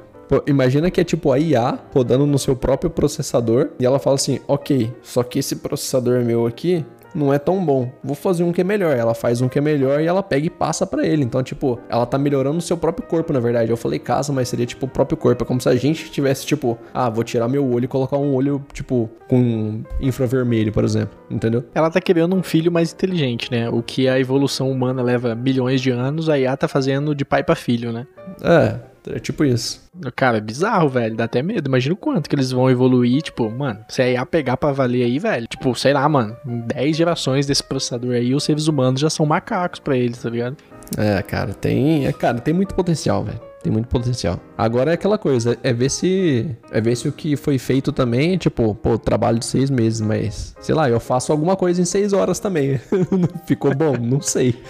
imagina 0.45 0.91
que 0.91 1.01
é 1.01 1.03
tipo 1.03 1.31
a 1.31 1.39
IA 1.39 1.79
rodando 1.93 2.25
no 2.25 2.37
seu 2.37 2.55
próprio 2.55 2.89
processador 2.89 3.69
e 3.79 3.85
ela 3.85 3.99
fala 3.99 4.15
assim: 4.15 4.39
ok, 4.47 4.91
só 5.01 5.23
que 5.23 5.39
esse 5.39 5.57
processador 5.57 6.23
meu 6.23 6.45
aqui, 6.45 6.85
não 7.13 7.33
é 7.33 7.39
tão 7.39 7.63
bom. 7.63 7.91
Vou 8.03 8.15
fazer 8.15 8.43
um 8.43 8.51
que 8.51 8.61
é 8.61 8.63
melhor. 8.63 8.95
Ela 8.95 9.13
faz 9.13 9.41
um 9.41 9.47
que 9.47 9.57
é 9.57 9.61
melhor 9.61 10.01
e 10.01 10.05
ela 10.05 10.23
pega 10.23 10.47
e 10.47 10.49
passa 10.49 10.85
para 10.85 11.05
ele. 11.05 11.23
Então, 11.23 11.41
tipo, 11.43 11.79
ela 11.89 12.05
tá 12.05 12.17
melhorando 12.17 12.57
o 12.57 12.61
seu 12.61 12.77
próprio 12.77 13.07
corpo, 13.07 13.33
na 13.33 13.39
verdade. 13.39 13.71
Eu 13.71 13.77
falei 13.77 13.99
casa, 13.99 14.33
mas 14.33 14.49
seria 14.49 14.65
tipo 14.65 14.85
o 14.85 14.89
próprio 14.89 15.17
corpo. 15.17 15.43
É 15.43 15.47
como 15.47 15.61
se 15.61 15.69
a 15.69 15.75
gente 15.75 16.09
tivesse, 16.09 16.45
tipo, 16.45 16.77
ah, 16.93 17.09
vou 17.09 17.23
tirar 17.23 17.47
meu 17.47 17.65
olho 17.69 17.85
e 17.85 17.87
colocar 17.87 18.17
um 18.17 18.33
olho, 18.33 18.63
tipo, 18.73 19.09
com 19.27 19.83
infravermelho, 19.99 20.71
por 20.71 20.83
exemplo. 20.83 21.17
Entendeu? 21.29 21.63
Ela 21.73 21.89
tá 21.89 22.01
querendo 22.01 22.35
um 22.35 22.43
filho 22.43 22.71
mais 22.71 22.93
inteligente, 22.93 23.51
né? 23.51 23.69
O 23.69 23.81
que 23.81 24.07
a 24.07 24.19
evolução 24.19 24.71
humana 24.71 25.01
leva 25.01 25.35
milhões 25.35 25.81
de 25.81 25.91
anos, 25.91 26.29
a 26.29 26.37
IA 26.37 26.55
tá 26.57 26.67
fazendo 26.67 27.15
de 27.15 27.25
pai 27.25 27.43
para 27.43 27.55
filho, 27.55 27.91
né? 27.91 28.07
É. 28.41 28.92
É 29.07 29.19
tipo 29.19 29.43
isso. 29.43 29.81
Cara, 30.15 30.37
é 30.37 30.41
bizarro, 30.41 30.89
velho. 30.89 31.15
Dá 31.15 31.25
até 31.25 31.41
medo. 31.41 31.67
Imagina 31.67 31.93
o 31.93 31.97
quanto 31.97 32.29
que 32.29 32.35
eles 32.35 32.51
vão 32.51 32.69
evoluir. 32.69 33.21
Tipo, 33.21 33.49
mano, 33.49 33.79
se 33.89 34.01
a 34.01 34.09
IA 34.09 34.25
pegar 34.25 34.57
pra 34.57 34.71
valer 34.71 35.03
aí, 35.03 35.19
velho. 35.19 35.47
Tipo, 35.47 35.75
sei 35.75 35.93
lá, 35.93 36.07
mano. 36.07 36.35
Em 36.45 36.59
10 36.61 36.97
gerações 36.97 37.45
desse 37.45 37.63
processador 37.63 38.13
aí, 38.13 38.33
os 38.33 38.43
seres 38.43 38.67
humanos 38.67 38.99
já 39.01 39.09
são 39.09 39.25
macacos 39.25 39.79
pra 39.79 39.97
eles, 39.97 40.17
tá 40.19 40.29
ligado? 40.29 40.57
É, 40.97 41.21
cara, 41.21 41.53
tem. 41.53 42.05
É, 42.05 42.13
cara, 42.13 42.39
tem 42.39 42.53
muito 42.53 42.75
potencial, 42.75 43.23
velho. 43.23 43.39
Tem 43.63 43.71
muito 43.71 43.87
potencial. 43.87 44.39
Agora 44.57 44.91
é 44.91 44.93
aquela 44.95 45.17
coisa, 45.17 45.57
é 45.63 45.71
ver 45.71 45.89
se. 45.89 46.53
É 46.69 46.81
ver 46.81 46.97
se 46.97 47.07
o 47.07 47.13
que 47.13 47.37
foi 47.37 47.57
feito 47.57 47.93
também, 47.93 48.37
tipo, 48.37 48.75
pô, 48.75 48.97
trabalho 48.97 49.39
de 49.39 49.45
seis 49.45 49.69
meses, 49.69 50.01
mas. 50.01 50.53
Sei 50.59 50.75
lá, 50.75 50.89
eu 50.89 50.99
faço 50.99 51.31
alguma 51.31 51.55
coisa 51.55 51.81
em 51.81 51.85
seis 51.85 52.11
horas 52.11 52.39
também. 52.39 52.77
Ficou 53.47 53.73
bom? 53.73 53.95
Não 53.97 54.21
sei. 54.21 54.61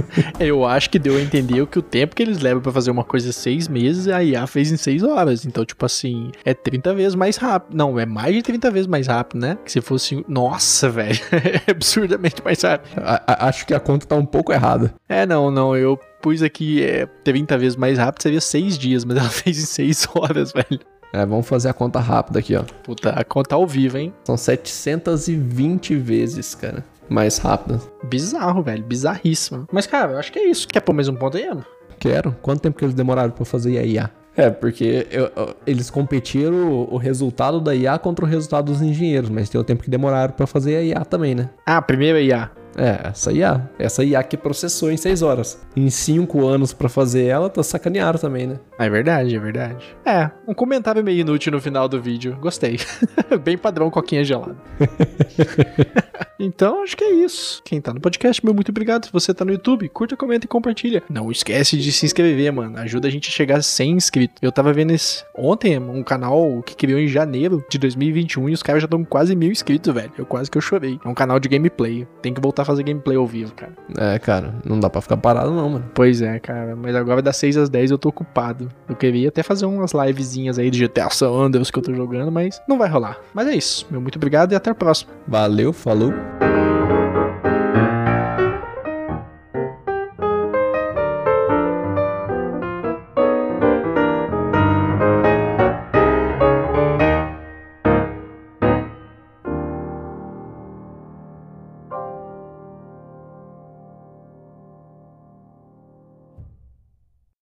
Eu 0.38 0.64
acho 0.64 0.90
que 0.90 0.98
deu 0.98 1.16
a 1.16 1.20
entender 1.20 1.66
que 1.66 1.78
o 1.78 1.82
tempo 1.82 2.14
que 2.14 2.22
eles 2.22 2.40
levam 2.40 2.62
para 2.62 2.72
fazer 2.72 2.90
uma 2.90 3.04
coisa 3.04 3.32
seis 3.32 3.68
meses, 3.68 4.08
a 4.08 4.22
IA 4.22 4.46
fez 4.46 4.72
em 4.72 4.76
seis 4.76 5.02
horas. 5.02 5.44
Então, 5.44 5.64
tipo 5.64 5.84
assim, 5.84 6.30
é 6.44 6.54
30 6.54 6.94
vezes 6.94 7.14
mais 7.14 7.36
rápido. 7.36 7.76
Não, 7.76 7.98
é 7.98 8.06
mais 8.06 8.34
de 8.34 8.42
30 8.42 8.70
vezes 8.70 8.86
mais 8.86 9.06
rápido, 9.06 9.40
né? 9.40 9.58
Que 9.64 9.72
se 9.72 9.80
fosse. 9.80 10.24
Nossa, 10.28 10.88
velho. 10.90 11.18
é 11.32 11.70
absurdamente 11.70 12.42
mais 12.44 12.62
rápido. 12.62 13.00
A, 13.02 13.22
a, 13.26 13.48
acho 13.48 13.66
que 13.66 13.74
a 13.74 13.80
conta 13.80 14.06
tá 14.06 14.16
um 14.16 14.26
pouco 14.26 14.52
errada. 14.52 14.94
É, 15.08 15.26
não, 15.26 15.50
não. 15.50 15.76
Eu 15.76 15.98
pus 16.20 16.42
aqui 16.42 16.82
é 16.82 17.06
30 17.24 17.58
vezes 17.58 17.76
mais 17.76 17.98
rápido, 17.98 18.22
seria 18.22 18.40
seis 18.40 18.78
dias, 18.78 19.04
mas 19.04 19.16
ela 19.18 19.28
fez 19.28 19.58
em 19.58 19.66
seis 19.66 20.06
horas, 20.14 20.52
velho. 20.52 20.80
É, 21.12 21.26
vamos 21.26 21.46
fazer 21.46 21.68
a 21.68 21.74
conta 21.74 22.00
rápida 22.00 22.38
aqui, 22.38 22.56
ó. 22.56 22.62
Puta, 22.62 23.10
a 23.10 23.22
conta 23.22 23.54
ao 23.54 23.66
vivo, 23.66 23.98
hein? 23.98 24.14
São 24.24 24.36
720 24.36 25.94
vezes, 25.96 26.54
cara 26.54 26.82
mais 27.12 27.38
rápida. 27.38 27.80
Bizarro, 28.04 28.62
velho. 28.62 28.82
Bizarríssimo. 28.82 29.66
Mas, 29.72 29.86
cara, 29.86 30.12
eu 30.12 30.18
acho 30.18 30.32
que 30.32 30.38
é 30.38 30.48
isso. 30.48 30.66
Quer 30.66 30.80
pôr 30.80 30.92
mais 30.92 31.08
um 31.08 31.14
ponto 31.14 31.36
aí, 31.36 31.44
Emo? 31.44 31.64
Quero. 31.98 32.34
Quanto 32.42 32.60
tempo 32.60 32.78
que 32.78 32.84
eles 32.84 32.94
demoraram 32.94 33.30
pra 33.30 33.44
fazer 33.44 33.78
a 33.78 33.84
IA? 33.84 34.10
É, 34.36 34.50
porque 34.50 35.06
eu, 35.10 35.30
eu, 35.36 35.54
eles 35.66 35.90
competiram 35.90 36.72
o, 36.72 36.94
o, 36.94 36.96
resultado 36.96 37.60
da 37.60 37.74
IA 37.74 37.98
contra 37.98 38.24
o 38.24 38.28
resultado 38.28 38.72
dos 38.72 38.80
engenheiros, 38.80 39.28
mas 39.28 39.50
tem 39.50 39.60
o 39.60 39.64
tempo 39.64 39.82
que 39.82 39.90
demoraram 39.90 40.32
para 40.32 40.46
fazer 40.46 40.76
a 40.76 40.82
IA 40.82 41.04
também, 41.04 41.34
né? 41.34 41.50
Ah, 41.66 41.82
primeiro 41.82 42.16
a 42.16 42.20
IA. 42.20 42.50
É, 42.76 43.08
essa 43.08 43.32
IA. 43.32 43.70
Essa 43.78 44.02
IA 44.02 44.22
que 44.22 44.36
processou 44.36 44.90
em 44.90 44.96
6 44.96 45.22
horas. 45.22 45.60
Em 45.76 45.90
5 45.90 46.46
anos 46.46 46.72
para 46.72 46.88
fazer 46.88 47.26
ela, 47.26 47.50
tá 47.50 47.62
sacaneado 47.62 48.18
também, 48.18 48.46
né? 48.46 48.58
É 48.78 48.88
verdade, 48.88 49.36
é 49.36 49.38
verdade. 49.38 49.84
É, 50.04 50.30
um 50.48 50.54
comentário 50.54 51.04
meio 51.04 51.20
inútil 51.20 51.52
no 51.52 51.60
final 51.60 51.88
do 51.88 52.00
vídeo. 52.00 52.36
Gostei. 52.40 52.78
Bem 53.44 53.58
padrão 53.58 53.90
coquinha 53.90 54.24
gelada. 54.24 54.56
então, 56.38 56.82
acho 56.82 56.96
que 56.96 57.04
é 57.04 57.12
isso. 57.12 57.62
Quem 57.64 57.80
tá 57.80 57.92
no 57.92 58.00
podcast, 58.00 58.44
meu 58.44 58.54
muito 58.54 58.70
obrigado. 58.70 59.06
Se 59.06 59.12
você 59.12 59.32
tá 59.32 59.44
no 59.44 59.52
YouTube, 59.52 59.88
curta, 59.88 60.16
comenta 60.16 60.46
e 60.46 60.48
compartilha. 60.48 61.02
Não 61.08 61.30
esquece 61.30 61.76
de 61.76 61.92
se 61.92 62.06
inscrever, 62.06 62.52
mano. 62.52 62.78
Ajuda 62.78 63.08
a 63.08 63.10
gente 63.10 63.28
a 63.28 63.32
chegar 63.32 63.58
a 63.58 63.62
100 63.62 63.92
inscritos. 63.92 64.36
Eu 64.42 64.52
tava 64.52 64.72
vendo 64.72 64.92
esse 64.92 65.24
ontem, 65.36 65.78
um 65.78 66.02
canal 66.02 66.62
que 66.64 66.74
criou 66.74 66.98
em 66.98 67.08
janeiro 67.08 67.64
de 67.68 67.78
2021 67.78 68.48
e 68.48 68.52
os 68.52 68.62
caras 68.62 68.82
já 68.82 68.86
estão 68.86 69.04
quase 69.04 69.34
mil 69.34 69.50
inscritos, 69.50 69.92
velho. 69.92 70.12
Eu 70.16 70.26
quase 70.26 70.50
que 70.50 70.58
eu 70.58 70.62
chorei. 70.62 70.98
É 71.04 71.08
um 71.08 71.14
canal 71.14 71.38
de 71.38 71.48
gameplay. 71.48 72.06
Tem 72.20 72.34
que 72.34 72.40
voltar 72.40 72.62
a 72.62 72.64
fazer 72.64 72.82
gameplay 72.82 73.16
ao 73.16 73.26
vivo, 73.26 73.52
cara. 73.54 73.72
É, 73.96 74.18
cara, 74.18 74.54
não 74.64 74.78
dá 74.78 74.90
pra 74.90 75.00
ficar 75.00 75.16
parado 75.16 75.52
não, 75.52 75.68
mano. 75.68 75.90
Pois 75.94 76.22
é, 76.22 76.38
cara. 76.38 76.76
Mas 76.76 76.94
agora 76.94 77.22
das 77.22 77.36
6 77.36 77.56
às 77.56 77.68
10 77.68 77.92
eu 77.92 77.98
tô 77.98 78.08
ocupado. 78.08 78.68
Eu 78.88 78.96
queria 78.96 79.28
até 79.28 79.42
fazer 79.42 79.66
umas 79.66 79.92
livezinhas 79.92 80.58
aí 80.58 80.70
de 80.70 80.86
GTA 80.86 81.08
San 81.10 81.30
Andreas 81.30 81.70
que 81.70 81.78
eu 81.78 81.82
tô 81.82 81.94
jogando, 81.94 82.30
mas 82.30 82.60
não 82.68 82.78
vai 82.78 82.88
rolar. 82.88 83.18
Mas 83.32 83.48
é 83.48 83.54
isso. 83.54 83.86
Meu 83.90 84.00
muito 84.00 84.16
obrigado 84.16 84.52
e 84.52 84.54
até 84.54 84.70
a 84.70 84.74
próxima. 84.74 85.12
Valeu, 85.26 85.72
falou. 85.72 86.01
Blue. 86.02 86.51